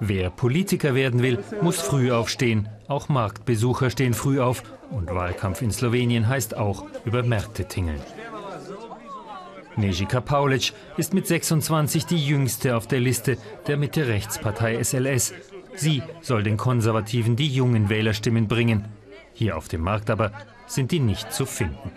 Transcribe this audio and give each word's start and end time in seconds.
Wer 0.00 0.30
Politiker 0.30 0.94
werden 0.94 1.22
will, 1.22 1.38
muss 1.62 1.80
früh 1.80 2.12
aufstehen. 2.12 2.68
Auch 2.86 3.08
Marktbesucher 3.08 3.90
stehen 3.90 4.14
früh 4.14 4.40
auf. 4.40 4.62
Und 4.90 5.08
Wahlkampf 5.08 5.62
in 5.62 5.72
Slowenien 5.72 6.28
heißt 6.28 6.56
auch 6.56 6.84
über 7.04 7.22
Märkte 7.22 7.66
tingeln. 7.66 8.00
Nejika 9.76 10.20
Paulic 10.20 10.72
ist 10.96 11.12
mit 11.12 11.26
26 11.26 12.06
die 12.06 12.24
jüngste 12.24 12.76
auf 12.76 12.86
der 12.86 13.00
Liste 13.00 13.36
der 13.66 13.76
Mitte-Rechtspartei 13.76 14.82
SLS. 14.82 15.34
Sie 15.74 16.02
soll 16.22 16.42
den 16.42 16.56
Konservativen 16.56 17.36
die 17.36 17.48
jungen 17.48 17.88
Wählerstimmen 17.88 18.48
bringen. 18.48 18.86
Hier 19.34 19.56
auf 19.56 19.68
dem 19.68 19.82
Markt 19.82 20.08
aber 20.08 20.32
sind 20.66 20.92
die 20.92 21.00
nicht 21.00 21.32
zu 21.32 21.44
finden. 21.44 21.90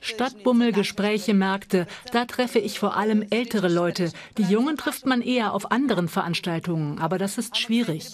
Stadtbummel, 0.00 0.72
Gespräche, 0.72 1.34
Märkte, 1.34 1.86
da 2.12 2.24
treffe 2.24 2.58
ich 2.58 2.78
vor 2.78 2.96
allem 2.96 3.24
ältere 3.30 3.68
Leute. 3.68 4.12
Die 4.38 4.42
Jungen 4.42 4.76
trifft 4.76 5.06
man 5.06 5.22
eher 5.22 5.52
auf 5.52 5.70
anderen 5.70 6.08
Veranstaltungen, 6.08 6.98
aber 6.98 7.18
das 7.18 7.38
ist 7.38 7.56
schwierig. 7.56 8.10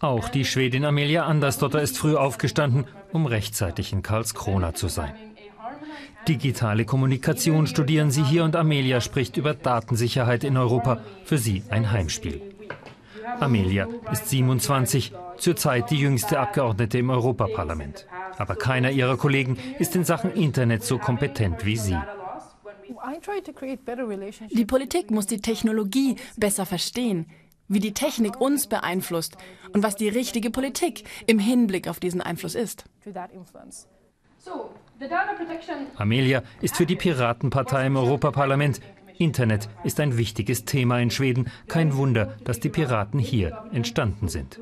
Auch 0.00 0.28
die 0.28 0.44
Schwedin 0.44 0.84
Amelia 0.84 1.24
Andersdotter 1.24 1.82
ist 1.82 1.98
früh 1.98 2.14
aufgestanden, 2.14 2.86
um 3.12 3.26
rechtzeitig 3.26 3.92
in 3.92 4.02
Karlskrona 4.02 4.74
zu 4.74 4.88
sein. 4.88 5.12
Digitale 6.28 6.84
Kommunikation 6.84 7.66
studieren 7.66 8.10
sie 8.10 8.22
hier 8.22 8.44
und 8.44 8.54
Amelia 8.54 9.00
spricht 9.00 9.36
über 9.36 9.54
Datensicherheit 9.54 10.44
in 10.44 10.56
Europa, 10.56 11.00
für 11.24 11.38
sie 11.38 11.62
ein 11.70 11.90
Heimspiel. 11.90 12.42
Amelia 13.40 13.88
ist 14.10 14.28
27, 14.28 15.12
zurzeit 15.36 15.90
die 15.90 15.98
jüngste 15.98 16.38
Abgeordnete 16.38 16.98
im 16.98 17.10
Europaparlament. 17.10 18.06
Aber 18.36 18.56
keiner 18.56 18.90
ihrer 18.90 19.16
Kollegen 19.16 19.58
ist 19.78 19.94
in 19.96 20.04
Sachen 20.04 20.32
Internet 20.32 20.84
so 20.84 20.98
kompetent 20.98 21.64
wie 21.64 21.76
sie. 21.76 21.98
Die 24.50 24.64
Politik 24.64 25.10
muss 25.10 25.26
die 25.26 25.40
Technologie 25.40 26.16
besser 26.36 26.66
verstehen, 26.66 27.26
wie 27.68 27.80
die 27.80 27.94
Technik 27.94 28.40
uns 28.40 28.66
beeinflusst 28.66 29.36
und 29.72 29.82
was 29.82 29.96
die 29.96 30.08
richtige 30.08 30.50
Politik 30.50 31.04
im 31.26 31.38
Hinblick 31.38 31.88
auf 31.88 32.00
diesen 32.00 32.20
Einfluss 32.20 32.54
ist. 32.54 32.84
Amelia 35.96 36.42
ist 36.60 36.76
für 36.76 36.86
die 36.86 36.96
Piratenpartei 36.96 37.86
im 37.86 37.96
Europaparlament. 37.96 38.80
Internet 39.18 39.68
ist 39.84 40.00
ein 40.00 40.16
wichtiges 40.16 40.64
Thema 40.64 40.98
in 41.00 41.10
Schweden. 41.10 41.50
Kein 41.66 41.96
Wunder, 41.96 42.36
dass 42.44 42.60
die 42.60 42.68
Piraten 42.68 43.18
hier 43.18 43.64
entstanden 43.72 44.28
sind. 44.28 44.58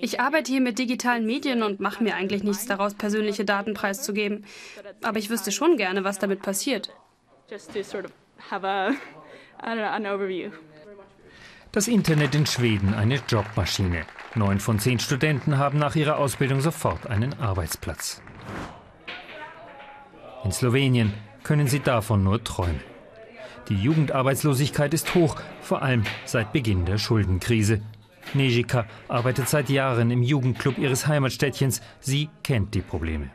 Ich 0.00 0.20
arbeite 0.20 0.52
hier 0.52 0.60
mit 0.60 0.78
digitalen 0.78 1.26
Medien 1.26 1.62
und 1.62 1.80
mache 1.80 2.02
mir 2.02 2.14
eigentlich 2.14 2.42
nichts 2.44 2.66
daraus, 2.66 2.94
persönliche 2.94 3.44
Daten 3.44 3.74
preiszugeben. 3.74 4.44
Aber 5.02 5.18
ich 5.18 5.28
wüsste 5.28 5.52
schon 5.52 5.76
gerne, 5.76 6.04
was 6.04 6.18
damit 6.18 6.42
passiert. 6.42 6.90
Das 11.72 11.88
Internet 11.88 12.34
in 12.34 12.46
Schweden 12.46 12.94
eine 12.94 13.20
Jobmaschine. 13.28 14.06
Neun 14.36 14.60
von 14.60 14.78
zehn 14.78 14.98
Studenten 15.00 15.58
haben 15.58 15.78
nach 15.78 15.96
ihrer 15.96 16.18
Ausbildung 16.18 16.60
sofort 16.60 17.08
einen 17.08 17.34
Arbeitsplatz. 17.34 18.22
In 20.44 20.52
Slowenien 20.52 21.12
können 21.42 21.68
sie 21.68 21.80
davon 21.80 22.22
nur 22.22 22.44
träumen. 22.44 22.80
Die 23.68 23.76
Jugendarbeitslosigkeit 23.76 24.92
ist 24.92 25.14
hoch, 25.14 25.36
vor 25.62 25.82
allem 25.82 26.04
seit 26.26 26.52
Beginn 26.52 26.84
der 26.84 26.98
Schuldenkrise. 26.98 27.80
Nejika 28.34 28.86
arbeitet 29.08 29.48
seit 29.48 29.70
Jahren 29.70 30.10
im 30.10 30.22
Jugendclub 30.22 30.76
ihres 30.76 31.06
Heimatstädtchens. 31.06 31.80
Sie 32.00 32.28
kennt 32.42 32.74
die 32.74 32.82
Probleme. 32.82 33.30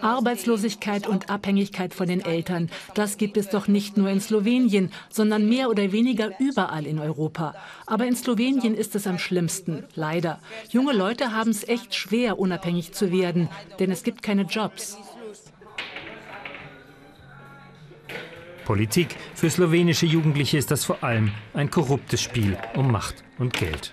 Arbeitslosigkeit 0.00 1.06
und 1.06 1.30
Abhängigkeit 1.30 1.94
von 1.94 2.06
den 2.06 2.24
Eltern, 2.24 2.70
das 2.94 3.16
gibt 3.16 3.36
es 3.36 3.48
doch 3.48 3.66
nicht 3.66 3.96
nur 3.96 4.08
in 4.08 4.20
Slowenien, 4.20 4.92
sondern 5.10 5.48
mehr 5.48 5.68
oder 5.68 5.90
weniger 5.92 6.30
überall 6.38 6.86
in 6.86 6.98
Europa. 6.98 7.54
Aber 7.86 8.06
in 8.06 8.14
Slowenien 8.14 8.74
ist 8.74 8.94
es 8.94 9.06
am 9.06 9.18
schlimmsten, 9.18 9.84
leider. 9.94 10.38
Junge 10.70 10.92
Leute 10.92 11.32
haben 11.32 11.50
es 11.50 11.66
echt 11.66 11.94
schwer, 11.94 12.38
unabhängig 12.38 12.92
zu 12.92 13.10
werden, 13.10 13.48
denn 13.78 13.90
es 13.90 14.04
gibt 14.04 14.22
keine 14.22 14.42
Jobs. 14.42 14.96
Politik. 18.64 19.16
Für 19.34 19.50
slowenische 19.50 20.06
Jugendliche 20.06 20.56
ist 20.56 20.70
das 20.70 20.84
vor 20.84 21.04
allem 21.04 21.32
ein 21.52 21.70
korruptes 21.70 22.22
Spiel 22.22 22.56
um 22.74 22.90
Macht 22.90 23.22
und 23.38 23.52
Geld. 23.52 23.90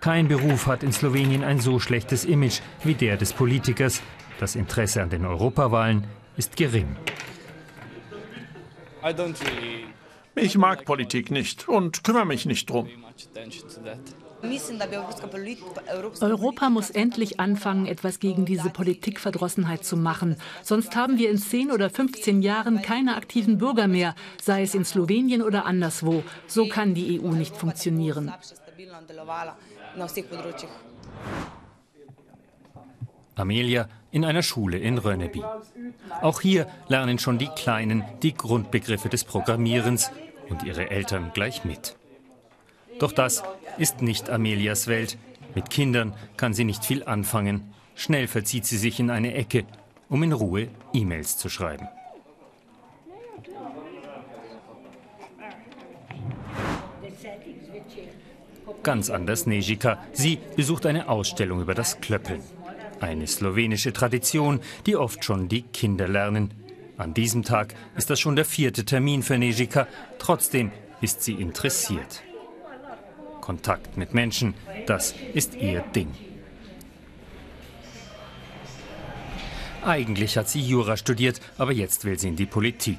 Kein 0.00 0.28
Beruf 0.28 0.66
hat 0.66 0.82
in 0.82 0.92
Slowenien 0.92 1.44
ein 1.44 1.60
so 1.60 1.78
schlechtes 1.78 2.24
Image 2.24 2.60
wie 2.82 2.94
der 2.94 3.18
des 3.18 3.34
Politikers. 3.34 4.00
Das 4.38 4.56
Interesse 4.56 5.02
an 5.02 5.10
den 5.10 5.26
Europawahlen 5.26 6.04
ist 6.38 6.56
gering. 6.56 6.96
Ich 10.36 10.56
mag 10.56 10.86
Politik 10.86 11.30
nicht 11.30 11.68
und 11.68 12.02
kümmere 12.02 12.24
mich 12.24 12.46
nicht 12.46 12.70
drum. 12.70 12.88
Europa 16.22 16.70
muss 16.70 16.88
endlich 16.88 17.38
anfangen, 17.38 17.84
etwas 17.84 18.20
gegen 18.20 18.46
diese 18.46 18.70
Politikverdrossenheit 18.70 19.84
zu 19.84 19.98
machen. 19.98 20.36
Sonst 20.62 20.96
haben 20.96 21.18
wir 21.18 21.30
in 21.30 21.36
10 21.36 21.70
oder 21.70 21.90
15 21.90 22.40
Jahren 22.40 22.80
keine 22.80 23.16
aktiven 23.16 23.58
Bürger 23.58 23.86
mehr, 23.86 24.14
sei 24.40 24.62
es 24.62 24.74
in 24.74 24.86
Slowenien 24.86 25.42
oder 25.42 25.66
anderswo. 25.66 26.24
So 26.46 26.68
kann 26.68 26.94
die 26.94 27.20
EU 27.20 27.32
nicht 27.32 27.54
funktionieren 27.54 28.32
na 29.96 30.06
vseh 30.06 30.22
področjih. 30.22 30.70
Amelia 33.36 33.88
in 34.10 34.24
einer 34.24 34.42
Schule 34.42 34.78
in 34.78 34.98
Rönneby. 34.98 35.42
Auch 36.20 36.40
hier 36.40 36.66
lernen 36.88 37.18
schon 37.18 37.38
die 37.38 37.48
Kleinen 37.48 38.04
die 38.22 38.34
Grundbegriffe 38.34 39.08
des 39.08 39.24
Programmierens 39.24 40.10
und 40.48 40.62
ihre 40.62 40.90
Eltern 40.90 41.30
gleich 41.32 41.64
mit. 41.64 41.96
Doch 42.98 43.12
das 43.12 43.42
ist 43.78 44.02
nicht 44.02 44.28
Amelias 44.28 44.86
Welt. 44.88 45.16
Mit 45.54 45.70
Kindern 45.70 46.14
kann 46.36 46.54
sie 46.54 46.64
nicht 46.64 46.84
viel 46.84 47.04
anfangen. 47.04 47.72
Schnell 47.94 48.28
verzieht 48.28 48.66
sie 48.66 48.76
sich 48.76 49.00
in 49.00 49.10
eine 49.10 49.34
Ecke, 49.34 49.64
um 50.08 50.22
in 50.22 50.32
Ruhe 50.32 50.68
E-Mails 50.92 51.38
zu 51.38 51.48
schreiben. 51.48 51.88
Ganz 58.82 59.10
anders 59.10 59.46
Nejika. 59.46 60.02
Sie 60.12 60.38
besucht 60.56 60.86
eine 60.86 61.08
Ausstellung 61.08 61.60
über 61.60 61.74
das 61.74 62.00
Klöppeln. 62.00 62.42
Eine 63.00 63.26
slowenische 63.26 63.92
Tradition, 63.92 64.60
die 64.86 64.96
oft 64.96 65.24
schon 65.24 65.48
die 65.48 65.62
Kinder 65.62 66.08
lernen. 66.08 66.52
An 66.96 67.14
diesem 67.14 67.42
Tag 67.42 67.74
ist 67.96 68.10
das 68.10 68.20
schon 68.20 68.36
der 68.36 68.44
vierte 68.44 68.84
Termin 68.84 69.22
für 69.22 69.38
Nejika. 69.38 69.86
Trotzdem 70.18 70.70
ist 71.00 71.22
sie 71.22 71.34
interessiert. 71.34 72.22
Kontakt 73.40 73.96
mit 73.96 74.14
Menschen, 74.14 74.54
das 74.86 75.14
ist 75.34 75.54
ihr 75.54 75.80
Ding. 75.94 76.14
Eigentlich 79.82 80.36
hat 80.36 80.48
sie 80.48 80.60
Jura 80.60 80.98
studiert, 80.98 81.40
aber 81.56 81.72
jetzt 81.72 82.04
will 82.04 82.18
sie 82.18 82.28
in 82.28 82.36
die 82.36 82.46
Politik. 82.46 82.98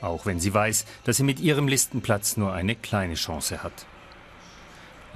Auch 0.00 0.26
wenn 0.26 0.40
sie 0.40 0.52
weiß, 0.52 0.84
dass 1.04 1.18
sie 1.18 1.22
mit 1.22 1.38
ihrem 1.38 1.68
Listenplatz 1.68 2.36
nur 2.36 2.52
eine 2.52 2.74
kleine 2.74 3.14
Chance 3.14 3.62
hat. 3.62 3.86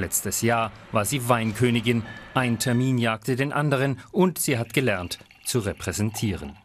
Letztes 0.00 0.41
Jahr 0.41 0.72
war 0.93 1.05
sie 1.05 1.28
Weinkönigin, 1.28 2.03
ein 2.33 2.59
Termin 2.59 2.97
jagte 2.97 3.37
den 3.37 3.53
anderen 3.53 4.00
und 4.12 4.38
sie 4.38 4.56
hat 4.56 4.72
gelernt 4.72 5.19
zu 5.44 5.59
repräsentieren. 5.59 6.56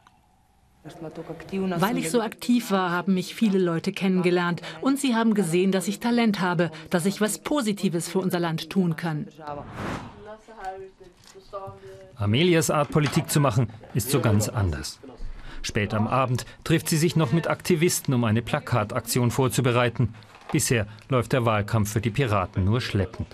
Weil 1.77 1.97
ich 1.97 2.11
so 2.11 2.21
aktiv 2.21 2.71
war, 2.71 2.91
haben 2.91 3.15
mich 3.15 3.35
viele 3.35 3.57
Leute 3.57 3.91
kennengelernt 3.91 4.61
und 4.81 4.99
sie 4.99 5.15
haben 5.15 5.33
gesehen, 5.33 5.71
dass 5.71 5.87
ich 5.87 5.99
Talent 5.99 6.39
habe, 6.39 6.71
dass 6.91 7.05
ich 7.05 7.19
was 7.21 7.39
Positives 7.39 8.07
für 8.07 8.19
unser 8.19 8.39
Land 8.39 8.69
tun 8.69 8.95
kann. 8.95 9.27
Amelias 12.15 12.69
Art, 12.69 12.91
Politik 12.91 13.29
zu 13.29 13.39
machen, 13.39 13.69
ist 13.93 14.11
so 14.11 14.21
ganz 14.21 14.47
anders. 14.47 14.99
Spät 15.65 15.93
am 15.93 16.07
Abend 16.07 16.45
trifft 16.63 16.89
sie 16.89 16.97
sich 16.97 17.15
noch 17.15 17.31
mit 17.31 17.47
Aktivisten, 17.47 18.13
um 18.13 18.23
eine 18.23 18.41
Plakataktion 18.41 19.31
vorzubereiten. 19.31 20.13
Bisher 20.51 20.87
läuft 21.09 21.33
der 21.33 21.45
Wahlkampf 21.45 21.91
für 21.91 22.01
die 22.01 22.11
Piraten 22.11 22.63
nur 22.63 22.81
schleppend. 22.81 23.27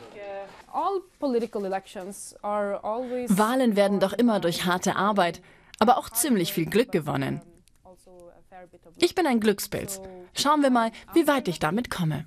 Wahlen 3.29 3.75
werden 3.75 3.99
doch 3.99 4.13
immer 4.13 4.39
durch 4.39 4.65
harte 4.65 4.95
Arbeit, 4.95 5.41
aber 5.79 5.97
auch 5.97 6.09
ziemlich 6.09 6.53
viel 6.53 6.65
Glück 6.65 6.91
gewonnen. 6.91 7.41
Ich 8.97 9.15
bin 9.15 9.27
ein 9.27 9.39
Glückspilz. 9.39 10.01
Schauen 10.33 10.61
wir 10.61 10.69
mal, 10.69 10.91
wie 11.13 11.27
weit 11.27 11.47
ich 11.47 11.59
damit 11.59 11.89
komme. 11.89 12.25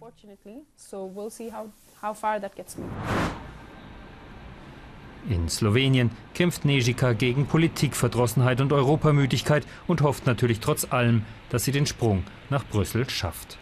In 5.29 5.49
Slowenien 5.49 6.11
kämpft 6.35 6.65
Nejika 6.67 7.15
gegen 7.15 7.47
Politikverdrossenheit 7.47 8.61
und 8.61 8.73
Europamüdigkeit 8.73 9.67
und 9.87 10.03
hofft 10.03 10.27
natürlich 10.27 10.61
trotz 10.61 10.93
allem, 10.93 11.23
dass 11.49 11.65
sie 11.65 11.73
den 11.73 11.87
Sprung 11.87 12.25
nach 12.51 12.65
Brüssel 12.65 13.09
schafft. 13.09 13.59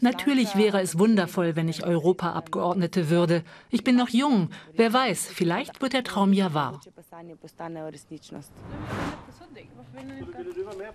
Natürlich 0.00 0.56
wäre 0.56 0.80
es 0.80 0.98
wundervoll, 0.98 1.54
wenn 1.54 1.68
ich 1.68 1.86
Europaabgeordnete 1.86 3.10
würde. 3.10 3.44
Ich 3.70 3.84
bin 3.84 3.94
noch 3.94 4.08
jung. 4.08 4.50
Wer 4.74 4.92
weiß, 4.92 5.28
vielleicht 5.28 5.80
wird 5.80 5.92
der 5.92 6.02
Traum 6.02 6.32
ja 6.32 6.52
wahr. 6.52 6.80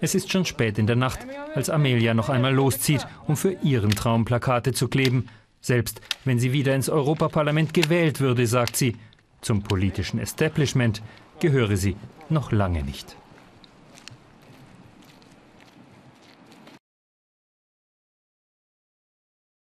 Es 0.01 0.15
ist 0.15 0.29
schon 0.29 0.45
spät 0.45 0.77
in 0.77 0.87
der 0.87 0.97
Nacht, 0.97 1.25
als 1.55 1.69
Amelia 1.69 2.13
noch 2.13 2.27
einmal 2.27 2.53
loszieht, 2.53 3.07
um 3.27 3.37
für 3.37 3.53
ihren 3.63 3.91
Traum 3.91 4.25
Plakate 4.25 4.73
zu 4.73 4.89
kleben. 4.89 5.29
Selbst 5.61 6.01
wenn 6.25 6.39
sie 6.39 6.53
wieder 6.53 6.75
ins 6.75 6.89
Europaparlament 6.89 7.73
gewählt 7.73 8.19
würde, 8.19 8.47
sagt 8.47 8.75
sie, 8.75 8.95
zum 9.41 9.63
politischen 9.63 10.19
Establishment 10.19 11.01
gehöre 11.39 11.77
sie 11.77 11.95
noch 12.29 12.51
lange 12.51 12.83
nicht. 12.83 13.15